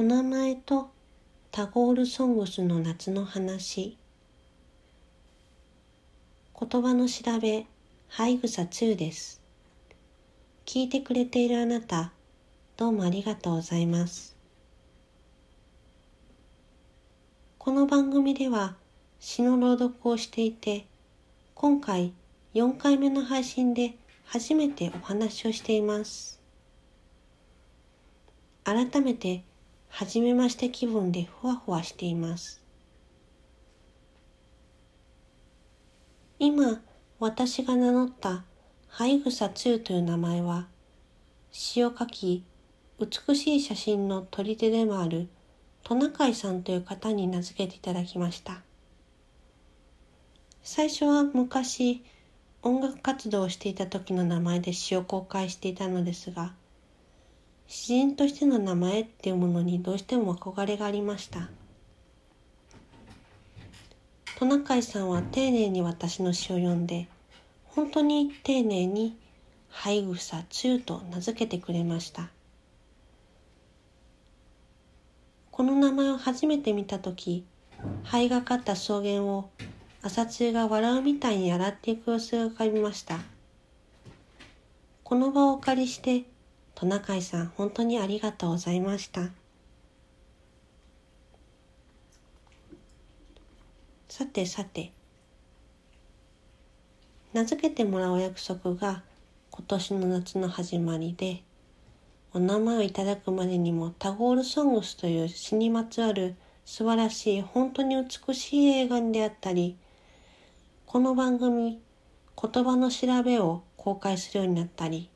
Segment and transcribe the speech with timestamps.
[0.00, 0.92] お名前と
[1.50, 3.98] タゴールソングスの夏の話。
[6.56, 7.66] 言葉の調べ
[8.06, 9.42] ハイグサ2です。
[10.66, 12.12] 聞いてくれているあなた
[12.76, 14.36] どうもありがとうございます。
[17.58, 18.76] この番組では
[19.18, 20.86] 詩の朗読をしていて
[21.56, 22.12] 今回
[22.54, 23.96] 4回目の配信で
[24.26, 26.40] 初めてお話をしています。
[28.62, 29.42] 改めて
[29.88, 32.62] 初めまして気分でふわふわしています。
[36.38, 36.80] 今
[37.18, 38.44] 私が名乗った
[38.86, 40.68] ハイグサ2という名前は
[41.50, 42.44] 詩を書き
[43.00, 45.28] 美しい写真の取り手でもある
[45.82, 48.62] トナカイさんという方に名付けていただきました。
[50.62, 52.04] 最初は昔
[52.62, 56.52] 音楽活動をしていた時の名前で詩を公開していたのですが
[57.68, 61.50] 詩人としての名前っていうものにどうしても憧れがありました。
[64.38, 67.08] トナカイさんは丁寧に私の詩を読んで
[67.66, 69.16] 本当に丁寧に
[69.68, 72.30] 「ハイグサツー」と名付けてくれました。
[75.50, 77.44] この名前を初めて見た時
[78.04, 79.50] 灰がかった草原を
[80.02, 83.18] 朝露が笑うみたいに洗っていく様子が浮かびました。
[85.02, 86.24] この場をお借りして
[86.78, 89.30] トナカイさん本当にありがとうございました。
[94.08, 94.92] さてさて
[97.32, 99.02] 名付けてもらうお約束が
[99.50, 101.42] 今年の夏の始まりで
[102.32, 109.76] お名前をいただくまでにもタゴールソングスという詩にまつわる素晴らしい本当に美しい映画に出会ったり
[110.86, 111.80] この番組
[112.40, 115.10] 言葉の調べを公開するようになったり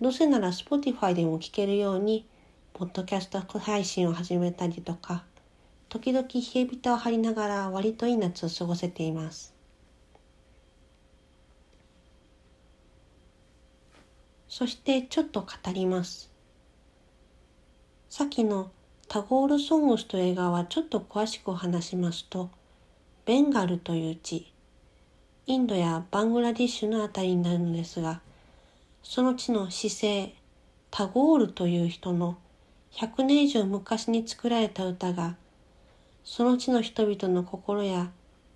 [0.00, 2.26] どうせなら Spotify でも聞けるように、
[2.72, 5.24] ポッドキャスト配信を始めたりとか、
[5.90, 9.54] 時々冷えびたを張りながら割といい夏を過ごせています。
[14.48, 16.30] そしてちょっと語ります。
[18.08, 18.70] さっきの
[19.06, 22.48] タゴールソングスという映画はちょっと詳しくお話しますと、
[23.26, 24.50] ベンガルという地、
[25.46, 28.22] インドやバングラディッシュのあたりになるのですが、
[29.02, 30.34] その地の姿勢、
[30.90, 32.38] タゴールという人の
[32.92, 35.36] 100年以上昔に作られた歌が、
[36.24, 38.10] その地の人々の心や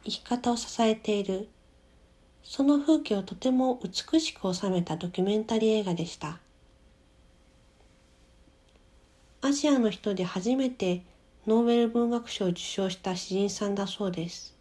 [0.05, 1.49] 生き方を支えている、
[2.43, 6.41] その風景をとても美しく収めたドキュメンタリー映画でした。
[9.41, 11.03] アジアの人で初めて
[11.47, 14.54] ノーベル文学賞を受賞した詩人さんだそうです。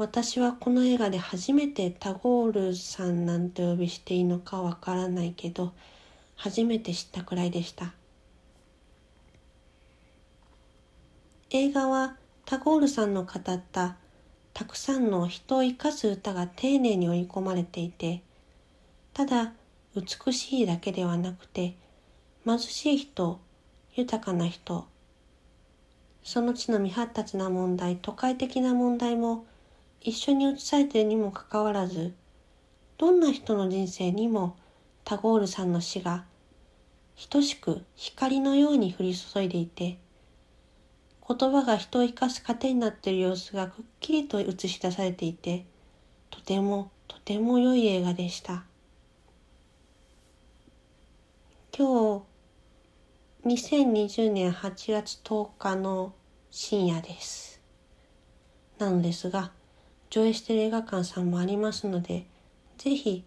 [0.00, 5.74] 私はこの映画で初めてタゴールさんなんて呼びしていいのかわからないけど
[6.36, 7.92] 初めて知ったくらいでした。
[11.50, 12.16] 映画は
[12.46, 13.96] タゴールさんの語った
[14.54, 18.22] たくさんの人を生かす歌が丁寧に追い込まれていて
[19.12, 19.52] ただ
[19.94, 21.74] 美しいだけではなくて
[22.46, 23.38] 貧しい人
[23.96, 24.86] 豊かな人
[26.22, 29.44] その地の未発達な問題都会的な問題も
[30.02, 32.14] 一緒に写されているにもかかわらず
[32.96, 34.56] どんな人の人生にも
[35.04, 36.24] タゴールさんの死が
[37.28, 39.98] 等しく光のように降り注いでいて
[41.28, 45.66] 言葉が人を生かす糧になっている様子がくっきりと映し出されていて
[46.30, 48.64] とてもとても良い映画でした。
[51.76, 52.24] 今
[53.44, 56.12] 日2020年8月10日の
[56.50, 57.60] 深夜です。
[58.78, 59.52] なのですが
[60.10, 62.26] 上映している映画館さんもありますので、
[62.78, 63.24] ぜひ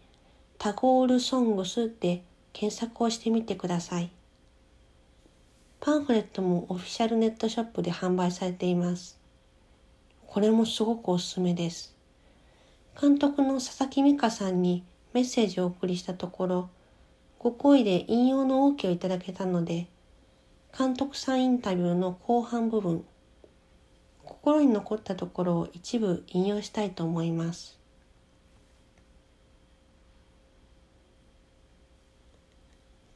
[0.58, 4.12] タゴールソングスで検索をしてみてください。
[5.80, 9.18] パンフレットもオフィシャルネットショップで販売されています。
[10.28, 11.96] これもすごくおすすめです。
[13.00, 14.84] 監督の佐々木美香さんに
[15.14, 16.70] メッセージをお送りしたところ、
[17.40, 19.88] ご好意で引用の OK をいただけたので、
[20.78, 23.06] 監督さんインタビューの後半部分、
[24.24, 27.84] 心に残ったところを一部引用したいと思います。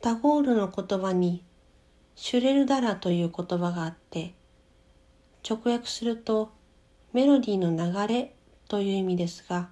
[0.08, 1.44] タゴールの言葉に
[2.16, 4.34] シュレルダラという言葉があって
[5.48, 6.52] 直訳すると
[7.14, 8.34] メロディーの流れ
[8.68, 9.70] という意味ですが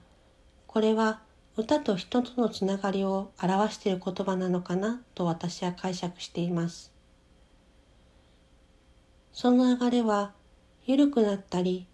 [0.68, 1.22] これは
[1.58, 6.92] 歌と人とのつながりを表している言葉なのかなと私は解釈しています
[9.34, 10.34] その流れは
[10.86, 11.88] 緩くなったり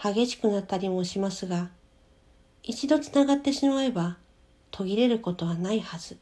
[0.00, 1.70] 激しくなったりもしますが
[2.62, 4.16] 一度つながってしまえば
[4.70, 6.18] 途切れることはないはず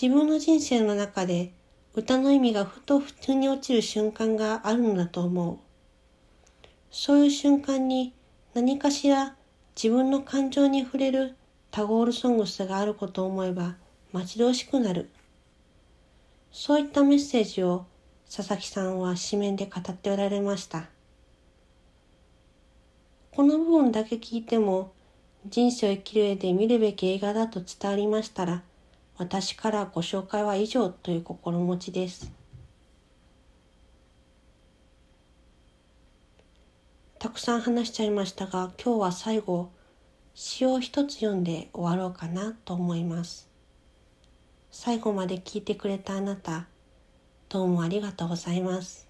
[0.00, 1.52] 自分の人生の中で
[1.92, 5.58] 歌の意味がふと腑に落ちる瞬間があるのだと思う。
[6.90, 8.14] そういう瞬間に
[8.54, 9.36] 何かしら
[9.76, 11.36] 自分の感情に触れる
[11.70, 13.74] タゴールソングスがあることを思えば
[14.12, 15.10] 待ち遠しくなる。
[16.52, 17.86] そういったメッセージを
[18.34, 20.88] 佐々木さんは紙面で語っておられました。
[23.32, 24.92] この部分だけ聞いても
[25.46, 28.62] 人生を生きる上で見るべき映画だと伝わりましたら
[29.16, 32.32] 私からご紹介は以上という心持ちです。
[37.18, 39.70] たくさん話しちゃいましたが今日は最後
[40.34, 43.49] 詩を一つ読んで終わろうかなと思います。
[44.72, 46.66] 最後まで聞いてくれたあなた
[47.48, 49.08] どうもありがとうございます。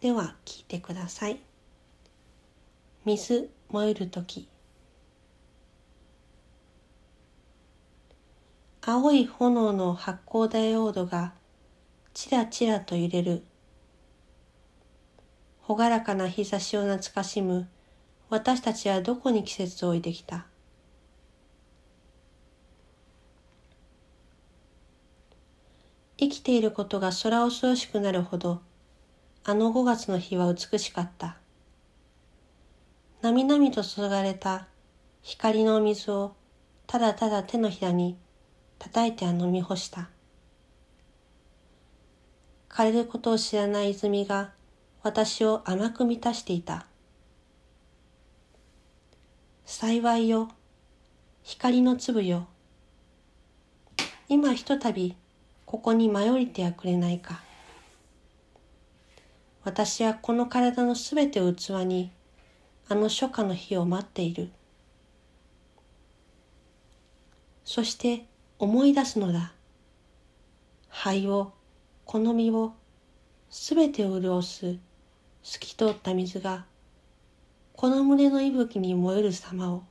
[0.00, 1.40] では聞いてください。
[3.04, 4.48] 水燃える時
[8.80, 11.32] 青い炎の発光ダイオードが
[12.14, 13.42] ちらちらと揺れる。
[15.66, 17.68] 朗らかな日差しを懐かしむ
[18.30, 20.46] 私たちはどこに季節を置いてきた？
[26.18, 28.62] 生きていることが空恐ろしくなるほど
[29.44, 31.36] あの5月の日は美しかった。
[33.22, 34.66] なみなみと注がれた
[35.22, 36.34] 光のお水を
[36.86, 38.16] ただただ手のひらに
[38.78, 40.08] 叩いては飲み干した。
[42.68, 44.52] 枯れることを知らない泉が
[45.02, 46.86] 私を甘く満たしていた。
[49.64, 50.48] 幸いよ、
[51.42, 52.48] 光の粒よ。
[54.28, 55.14] 今ひとたび
[55.66, 57.42] ここに迷いてはくれないか。
[59.64, 62.12] 私はこの体のすべてを器に
[62.88, 64.50] あの初夏の日を待っている。
[67.64, 68.26] そして
[68.60, 69.52] 思い出すのだ。
[70.88, 71.52] 肺を、
[72.04, 72.72] 好みを、
[73.50, 74.78] すべてを潤す
[75.42, 76.64] 透き通った水が、
[77.74, 79.82] この胸の息吹に燃える様を。